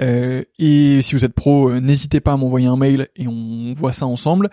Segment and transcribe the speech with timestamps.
[0.00, 3.72] Euh, et si vous êtes pro, euh, n'hésitez pas à m'envoyer un mail et on
[3.74, 4.50] voit ça ensemble.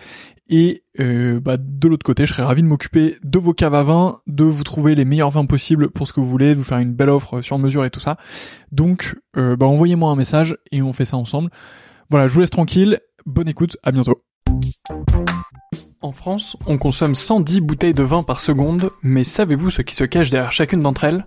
[0.49, 3.83] Et euh, bah, de l'autre côté, je serais ravi de m'occuper de vos caves à
[3.83, 6.63] vin, de vous trouver les meilleurs vins possibles pour ce que vous voulez, de vous
[6.63, 8.17] faire une belle offre sur mesure et tout ça.
[8.71, 11.51] Donc, bah, envoyez-moi un message et on fait ça ensemble.
[12.09, 12.99] Voilà, je vous laisse tranquille.
[13.25, 14.23] Bonne écoute, à bientôt.
[16.01, 20.05] En France, on consomme 110 bouteilles de vin par seconde, mais savez-vous ce qui se
[20.05, 21.23] cache derrière chacune d'entre elles?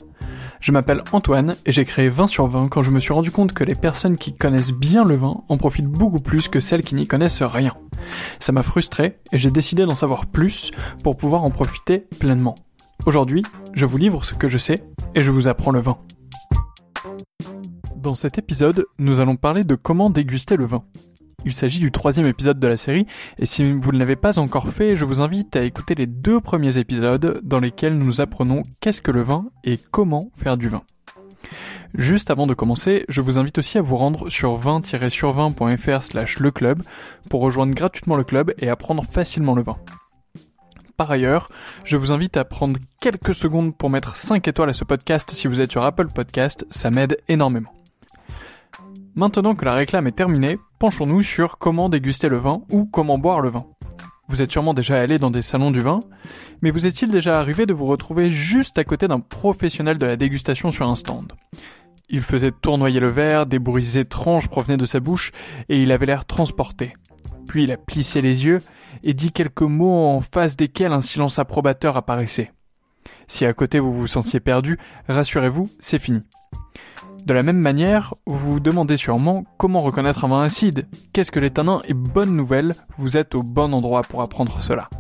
[0.63, 3.53] Je m'appelle Antoine et j'ai créé 20 sur 20 quand je me suis rendu compte
[3.53, 6.95] que les personnes qui connaissent bien le vin en profitent beaucoup plus que celles qui
[6.95, 7.75] n'y connaissent rien.
[8.39, 10.71] Ça m'a frustré et j'ai décidé d'en savoir plus
[11.03, 12.55] pour pouvoir en profiter pleinement.
[13.07, 13.43] Aujourd'hui,
[13.75, 14.85] je vous livre ce que je sais
[15.17, 15.99] et je vous apprends le vin.
[17.97, 20.85] Dans cet épisode, nous allons parler de comment déguster le vin.
[21.45, 23.07] Il s'agit du troisième épisode de la série,
[23.39, 26.41] et si vous ne l'avez pas encore fait, je vous invite à écouter les deux
[26.41, 30.83] premiers épisodes dans lesquels nous apprenons qu'est-ce que le vin et comment faire du vin.
[31.95, 36.51] Juste avant de commencer, je vous invite aussi à vous rendre sur 20-sur20.fr slash le
[36.51, 36.83] club
[37.29, 39.77] pour rejoindre gratuitement le club et apprendre facilement le vin.
[40.97, 41.49] Par ailleurs,
[41.85, 45.49] je vous invite à prendre quelques secondes pour mettre 5 étoiles à ce podcast si
[45.49, 47.73] vous êtes sur Apple Podcast, ça m'aide énormément.
[49.15, 53.41] Maintenant que la réclame est terminée, penchons-nous sur comment déguster le vin ou comment boire
[53.41, 53.67] le vin.
[54.27, 56.01] Vous êtes sûrement déjà allé dans des salons du vin,
[56.61, 60.17] mais vous est-il déjà arrivé de vous retrouver juste à côté d'un professionnel de la
[60.17, 61.35] dégustation sur un stand?
[62.09, 65.31] Il faisait tournoyer le verre, des bruits étranges provenaient de sa bouche,
[65.69, 66.95] et il avait l'air transporté.
[67.47, 68.59] Puis il a plissé les yeux
[69.05, 72.51] et dit quelques mots en face desquels un silence approbateur apparaissait.
[73.29, 76.25] Si à côté vous vous sentiez perdu, rassurez-vous, c'est fini.
[77.25, 80.89] De la même manière, vous vous demandez sûrement comment reconnaître un vin acide.
[81.13, 84.91] Qu'est-ce que les tanins Et bonne nouvelle, vous êtes au bon endroit pour apprendre cela.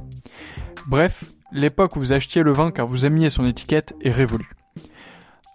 [0.86, 4.52] Bref, l'époque où vous achetiez le vin car vous aimiez son étiquette est révolue.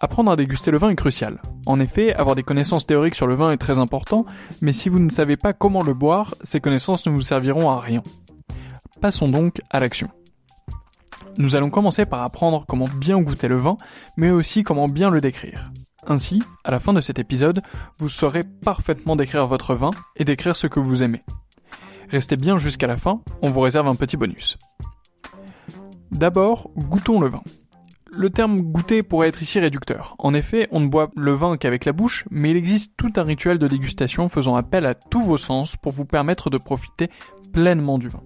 [0.00, 1.40] Apprendre à déguster le vin est crucial.
[1.64, 4.26] En effet, avoir des connaissances théoriques sur le vin est très important,
[4.60, 7.80] mais si vous ne savez pas comment le boire, ces connaissances ne vous serviront à
[7.80, 8.02] rien.
[9.00, 10.10] Passons donc à l'action.
[11.38, 13.78] Nous allons commencer par apprendre comment bien goûter le vin,
[14.18, 15.72] mais aussi comment bien le décrire.
[16.10, 17.60] Ainsi, à la fin de cet épisode,
[17.98, 21.22] vous saurez parfaitement décrire votre vin et décrire ce que vous aimez.
[22.08, 24.56] Restez bien jusqu'à la fin, on vous réserve un petit bonus.
[26.10, 27.42] D'abord, goûtons le vin.
[28.10, 30.16] Le terme goûter pourrait être ici réducteur.
[30.18, 33.22] En effet, on ne boit le vin qu'avec la bouche, mais il existe tout un
[33.22, 37.10] rituel de dégustation faisant appel à tous vos sens pour vous permettre de profiter
[37.52, 38.22] pleinement du vin.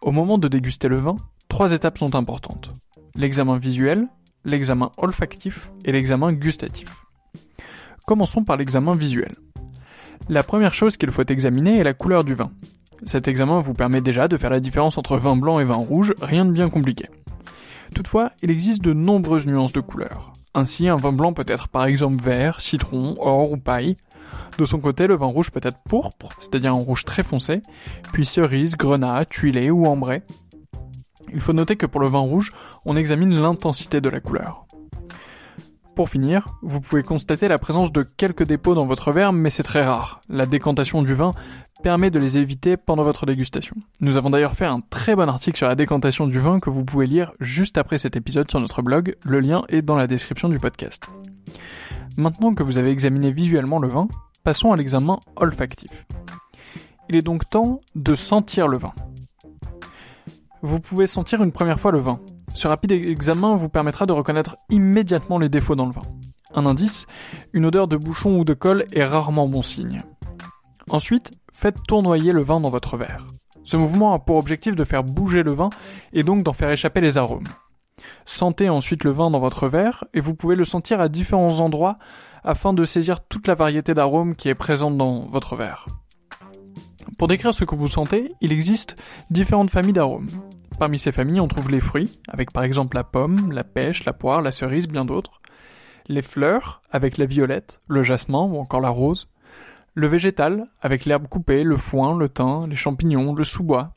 [0.00, 1.16] Au moment de déguster le vin,
[1.48, 2.70] trois étapes sont importantes.
[3.16, 4.06] L'examen visuel,
[4.44, 7.04] l'examen olfactif et l'examen gustatif.
[8.06, 9.32] Commençons par l'examen visuel.
[10.28, 12.50] La première chose qu'il faut examiner est la couleur du vin.
[13.04, 16.14] Cet examen vous permet déjà de faire la différence entre vin blanc et vin rouge,
[16.22, 17.06] rien de bien compliqué.
[17.94, 20.32] Toutefois, il existe de nombreuses nuances de couleurs.
[20.54, 23.96] Ainsi, un vin blanc peut être par exemple vert, citron, or ou paille.
[24.58, 27.60] De son côté, le vin rouge peut être pourpre, c'est-à-dire un rouge très foncé,
[28.12, 30.22] puis cerise, grenat, tuilé ou ambré.
[31.34, 32.52] Il faut noter que pour le vin rouge,
[32.86, 34.64] on examine l'intensité de la couleur.
[35.94, 39.62] Pour finir, vous pouvez constater la présence de quelques dépôts dans votre verre, mais c'est
[39.62, 40.20] très rare.
[40.28, 41.30] La décantation du vin
[41.84, 43.76] permet de les éviter pendant votre dégustation.
[44.00, 46.84] Nous avons d'ailleurs fait un très bon article sur la décantation du vin que vous
[46.84, 50.48] pouvez lire juste après cet épisode sur notre blog, le lien est dans la description
[50.48, 51.04] du podcast.
[52.16, 54.08] Maintenant que vous avez examiné visuellement le vin,
[54.42, 56.06] passons à l'examen olfactif.
[57.08, 58.94] Il est donc temps de sentir le vin.
[60.66, 62.20] Vous pouvez sentir une première fois le vin,
[62.54, 66.00] ce rapide examen vous permettra de reconnaître immédiatement les défauts dans le vin.
[66.54, 67.06] Un indice,
[67.52, 70.00] une odeur de bouchon ou de colle est rarement bon signe.
[70.88, 73.26] Ensuite, faites tournoyer le vin dans votre verre.
[73.62, 75.68] Ce mouvement a pour objectif de faire bouger le vin
[76.14, 77.48] et donc d'en faire échapper les arômes.
[78.24, 81.98] Sentez ensuite le vin dans votre verre et vous pouvez le sentir à différents endroits
[82.42, 85.86] afin de saisir toute la variété d'arômes qui est présente dans votre verre.
[87.18, 88.96] Pour décrire ce que vous sentez, il existe
[89.30, 90.28] différentes familles d'arômes.
[90.78, 94.12] Parmi ces familles, on trouve les fruits, avec par exemple la pomme, la pêche, la
[94.12, 95.40] poire, la cerise, bien d'autres.
[96.08, 99.28] Les fleurs, avec la violette, le jasmin ou encore la rose.
[99.94, 103.94] Le végétal, avec l'herbe coupée, le foin, le thym, les champignons, le sous-bois.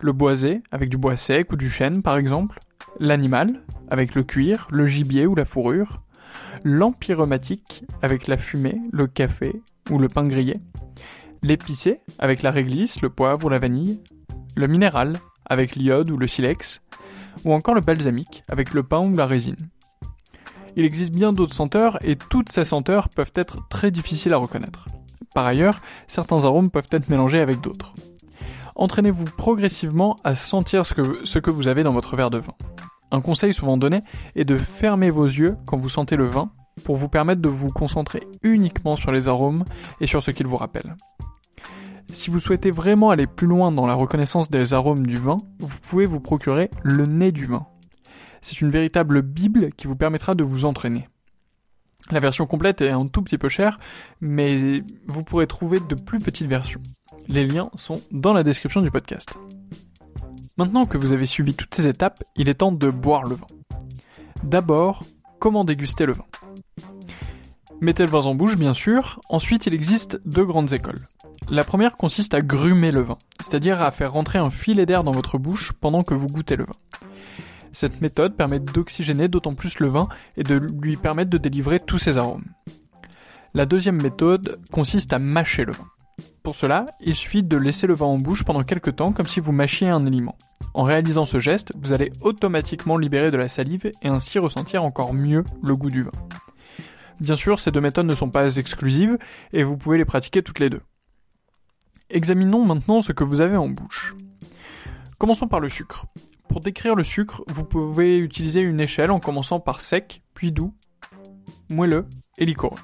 [0.00, 2.58] Le boisé, avec du bois sec ou du chêne par exemple.
[2.98, 6.02] L'animal, avec le cuir, le gibier ou la fourrure.
[6.64, 10.56] L'empyromatique, avec la fumée, le café ou le pain grillé.
[11.42, 14.00] L'épicé, avec la réglisse, le poivre ou la vanille.
[14.56, 15.14] Le minéral,
[15.50, 16.80] avec l'iode ou le silex,
[17.44, 19.68] ou encore le balsamique, avec le pain ou la résine.
[20.76, 24.86] Il existe bien d'autres senteurs et toutes ces senteurs peuvent être très difficiles à reconnaître.
[25.34, 27.92] Par ailleurs, certains arômes peuvent être mélangés avec d'autres.
[28.76, 32.54] Entraînez-vous progressivement à sentir ce que, vous avez dans votre verre de vin.
[33.10, 34.00] Un conseil souvent donné
[34.36, 36.50] est de fermer vos yeux quand vous sentez le vin
[36.84, 39.64] pour vous permettre de vous concentrer uniquement sur les arômes
[40.00, 40.96] et sur ce qu'ils vous rappellent.
[42.12, 45.78] Si vous souhaitez vraiment aller plus loin dans la reconnaissance des arômes du vin, vous
[45.78, 47.66] pouvez vous procurer le nez du vin.
[48.42, 51.08] C'est une véritable bible qui vous permettra de vous entraîner.
[52.10, 53.78] La version complète est un tout petit peu chère,
[54.20, 56.82] mais vous pourrez trouver de plus petites versions.
[57.28, 59.36] Les liens sont dans la description du podcast.
[60.56, 63.46] Maintenant que vous avez suivi toutes ces étapes, il est temps de boire le vin.
[64.42, 65.04] D'abord,
[65.38, 66.24] comment déguster le vin?
[67.82, 69.20] Mettez le vin en bouche, bien sûr.
[69.30, 70.98] Ensuite, il existe deux grandes écoles.
[71.48, 75.12] La première consiste à grumer le vin, c'est-à-dire à faire rentrer un filet d'air dans
[75.12, 76.74] votre bouche pendant que vous goûtez le vin.
[77.72, 81.98] Cette méthode permet d'oxygéner d'autant plus le vin et de lui permettre de délivrer tous
[81.98, 82.44] ses arômes.
[83.54, 85.86] La deuxième méthode consiste à mâcher le vin.
[86.42, 89.40] Pour cela, il suffit de laisser le vin en bouche pendant quelques temps comme si
[89.40, 90.36] vous mâchiez un aliment.
[90.74, 95.14] En réalisant ce geste, vous allez automatiquement libérer de la salive et ainsi ressentir encore
[95.14, 96.12] mieux le goût du vin.
[97.20, 99.18] Bien sûr, ces deux méthodes ne sont pas exclusives
[99.52, 100.80] et vous pouvez les pratiquer toutes les deux.
[102.08, 104.16] Examinons maintenant ce que vous avez en bouche.
[105.18, 106.06] Commençons par le sucre.
[106.48, 110.74] Pour décrire le sucre, vous pouvez utiliser une échelle en commençant par sec, puis doux,
[111.68, 112.06] moelleux
[112.38, 112.78] et liquoreux.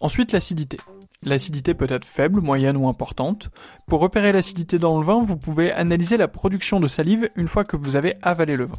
[0.00, 0.78] Ensuite l'acidité.
[1.22, 3.50] L'acidité peut être faible, moyenne ou importante.
[3.86, 7.64] Pour repérer l'acidité dans le vin, vous pouvez analyser la production de salive une fois
[7.64, 8.78] que vous avez avalé le vin.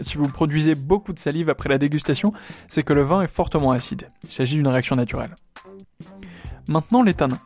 [0.00, 2.32] Si vous produisez beaucoup de salive après la dégustation,
[2.68, 4.08] c'est que le vin est fortement acide.
[4.24, 5.34] Il s'agit d'une réaction naturelle.
[6.68, 7.40] Maintenant les tanins.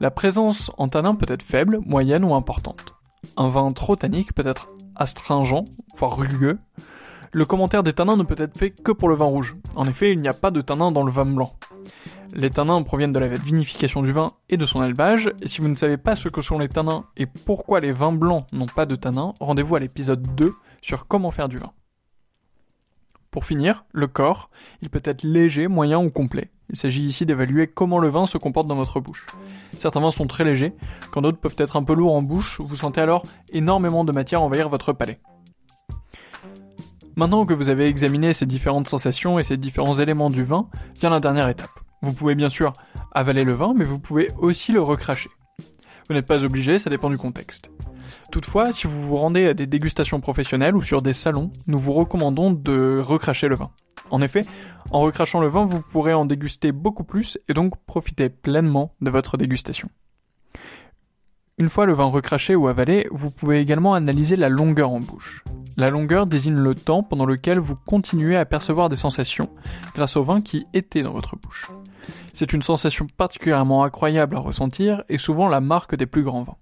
[0.00, 2.94] La présence en tanin peut être faible, moyenne ou importante.
[3.36, 5.64] Un vin trop tannique peut être astringent,
[5.96, 6.58] voire rugueux.
[7.32, 9.56] Le commentaire des tanins ne peut être fait que pour le vin rouge.
[9.74, 11.54] En effet, il n'y a pas de tanins dans le vin blanc.
[12.32, 15.74] Les tanins proviennent de la vinification du vin et de son élevage, si vous ne
[15.74, 18.96] savez pas ce que sont les tanins et pourquoi les vins blancs n'ont pas de
[18.96, 21.72] tanins, rendez-vous à l'épisode 2 sur comment faire du vin.
[23.30, 24.50] Pour finir, le corps,
[24.82, 26.50] il peut être léger, moyen ou complet.
[26.68, 29.26] Il s'agit ici d'évaluer comment le vin se comporte dans votre bouche.
[29.78, 30.74] Certains vins sont très légers,
[31.10, 34.42] quand d'autres peuvent être un peu lourds en bouche, vous sentez alors énormément de matière
[34.42, 35.20] envahir votre palais.
[37.16, 40.68] Maintenant que vous avez examiné ces différentes sensations et ces différents éléments du vin,
[41.00, 41.80] vient la dernière étape.
[42.02, 42.74] Vous pouvez bien sûr
[43.12, 45.30] avaler le vin, mais vous pouvez aussi le recracher.
[46.08, 47.70] Vous n'êtes pas obligé, ça dépend du contexte.
[48.30, 51.92] Toutefois, si vous vous rendez à des dégustations professionnelles ou sur des salons, nous vous
[51.92, 53.70] recommandons de recracher le vin.
[54.10, 54.44] En effet,
[54.90, 59.10] en recrachant le vin, vous pourrez en déguster beaucoup plus et donc profiter pleinement de
[59.10, 59.88] votre dégustation.
[61.56, 65.44] Une fois le vin recraché ou avalé, vous pouvez également analyser la longueur en bouche.
[65.76, 69.48] La longueur désigne le temps pendant lequel vous continuez à percevoir des sensations
[69.94, 71.70] grâce au vin qui était dans votre bouche.
[72.32, 76.56] C'est une sensation particulièrement incroyable à ressentir et souvent la marque des plus grands vins.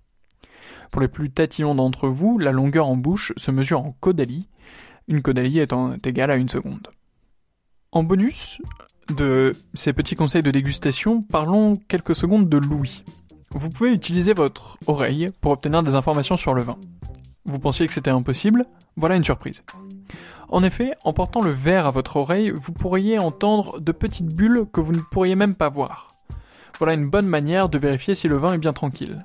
[0.91, 4.51] Pour les plus tatillons d'entre vous, la longueur en bouche se mesure en caudalie,
[5.09, 6.89] une caudalie étant égale à une seconde.
[7.93, 8.61] En bonus
[9.17, 13.05] de ces petits conseils de dégustation, parlons quelques secondes de l'ouïe.
[13.55, 16.79] Vous pouvez utiliser votre oreille pour obtenir des informations sur le vin.
[17.45, 18.63] Vous pensiez que c'était impossible?
[18.97, 19.63] Voilà une surprise.
[20.49, 24.65] En effet, en portant le verre à votre oreille, vous pourriez entendre de petites bulles
[24.73, 26.09] que vous ne pourriez même pas voir.
[26.79, 29.25] Voilà une bonne manière de vérifier si le vin est bien tranquille.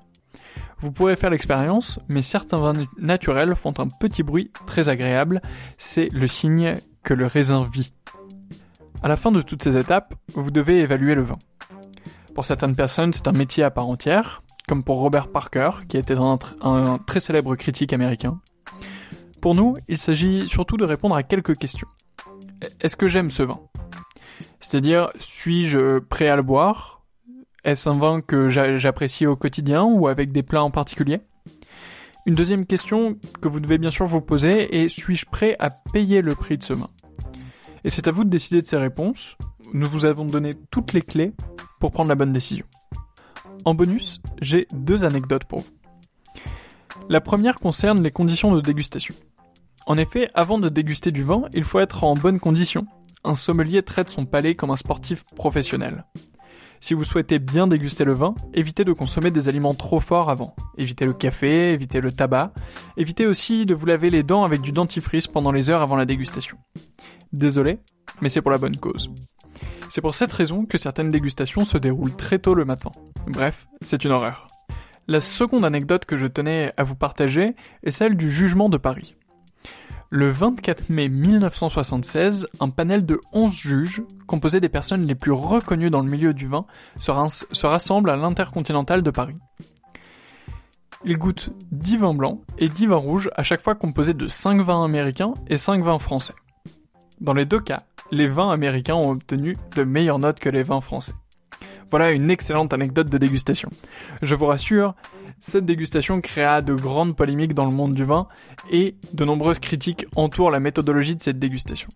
[0.79, 5.41] Vous pourrez faire l'expérience, mais certains vins naturels font un petit bruit très agréable,
[5.77, 7.93] c'est le signe que le raisin vit.
[9.01, 11.38] À la fin de toutes ces étapes, vous devez évaluer le vin.
[12.38, 16.13] Pour certaines personnes, c'est un métier à part entière, comme pour Robert Parker, qui était
[16.13, 18.39] un, un très célèbre critique américain.
[19.41, 21.88] Pour nous, il s'agit surtout de répondre à quelques questions.
[22.79, 23.60] Est-ce que j'aime ce vin?
[24.60, 27.01] C'est-à-dire, suis-je prêt à le boire?
[27.63, 31.22] Est-ce un vin que j'apprécie au quotidien ou avec des plats en particulier?
[32.27, 36.22] Une deuxième question que vous devez bien sûr vous poser est suis-je prêt à payer
[36.22, 36.89] le prix de ce vin?
[37.84, 39.38] Et c'est à vous de décider de ces réponses.
[39.74, 41.34] Nous vous avons donné toutes les clés
[41.79, 42.65] pour prendre la bonne décision.
[43.65, 45.72] En bonus, j'ai deux anecdotes pour vous.
[47.10, 49.15] La première concerne les conditions de dégustation.
[49.86, 52.86] En effet, avant de déguster du vin, il faut être en bonne condition.
[53.24, 56.05] Un sommelier traite son palais comme un sportif professionnel.
[56.79, 60.55] Si vous souhaitez bien déguster le vin, évitez de consommer des aliments trop forts avant.
[60.77, 62.53] Évitez le café, évitez le tabac.
[62.98, 66.05] Évitez aussi de vous laver les dents avec du dentifrice pendant les heures avant la
[66.05, 66.57] dégustation.
[67.38, 67.77] Désolé,
[68.20, 69.12] mais c'est pour la bonne cause.
[69.89, 72.91] C'est pour cette raison que certaines dégustations se déroulent très tôt le matin.
[73.27, 74.48] Bref, c'est une horreur.
[75.08, 79.15] La seconde anecdote que je tenais à vous partager est celle du jugement de Paris.
[80.10, 85.91] Le 24 mai 1976, un panel de 11 juges, composé des personnes les plus reconnues
[85.91, 86.65] dans le milieu du vin,
[86.98, 89.38] se, rassemble à l'Intercontinental de Paris.
[91.06, 94.60] Ils goûtent 10 vins blancs et 10 vins rouges à chaque fois composés de 5
[94.62, 96.34] vins américains et 5 vins français.
[97.20, 97.82] Dans les deux cas,
[98.12, 101.14] les vins américains ont obtenu de meilleures notes que les vins français.
[101.90, 103.70] Voilà une excellente anecdote de dégustation.
[104.22, 104.94] Je vous rassure,
[105.40, 108.28] cette dégustation créa de grandes polémiques dans le monde du vin
[108.72, 111.90] et de nombreuses critiques entourent la méthodologie de cette dégustation.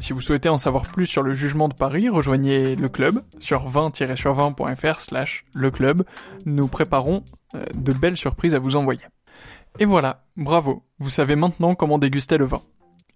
[0.00, 3.68] Si vous souhaitez en savoir plus sur le jugement de Paris, rejoignez le club sur
[3.68, 6.04] 20-sur20.fr slash le club.
[6.46, 9.02] Nous préparons euh, de belles surprises à vous envoyer.
[9.80, 12.62] Et voilà, bravo, vous savez maintenant comment déguster le vin.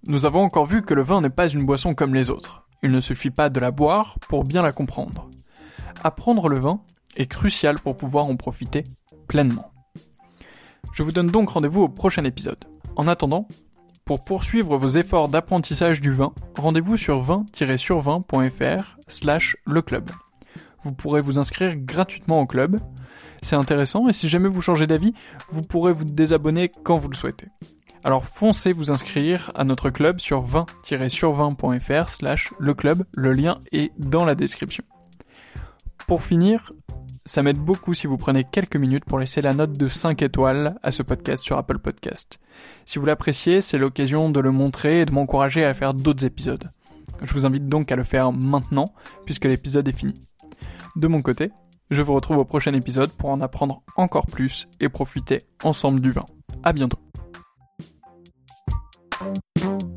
[0.05, 2.67] Nous avons encore vu que le vin n'est pas une boisson comme les autres.
[2.83, 5.31] Il ne suffit pas de la boire pour bien la comprendre.
[6.03, 6.81] Apprendre le vin
[7.17, 8.83] est crucial pour pouvoir en profiter
[9.29, 9.71] pleinement.
[10.93, 12.65] Je vous donne donc rendez-vous au prochain épisode.
[12.97, 13.47] En attendant,
[14.05, 20.11] pour poursuivre vos efforts d'apprentissage du vin, rendez-vous sur 20-sur20.fr slash le club.
[20.83, 22.81] Vous pourrez vous inscrire gratuitement au club.
[23.41, 25.15] C'est intéressant et si jamais vous changez d'avis,
[25.51, 27.47] vous pourrez vous désabonner quand vous le souhaitez.
[28.05, 33.93] Alors foncez vous inscrire à notre club sur 20-sur20.fr slash le club, le lien est
[33.99, 34.83] dans la description.
[36.09, 36.73] Pour finir,
[37.25, 40.77] ça m'aide beaucoup si vous prenez quelques minutes pour laisser la note de 5 étoiles
[40.83, 42.41] à ce podcast sur Apple Podcast.
[42.87, 46.69] Si vous l'appréciez, c'est l'occasion de le montrer et de m'encourager à faire d'autres épisodes.
[47.23, 48.93] Je vous invite donc à le faire maintenant,
[49.25, 50.15] puisque l'épisode est fini.
[50.97, 51.53] De mon côté,
[51.91, 56.11] je vous retrouve au prochain épisode pour en apprendre encore plus et profiter ensemble du
[56.11, 56.27] vin.
[56.65, 56.99] À bientôt.
[59.23, 59.92] Thank you.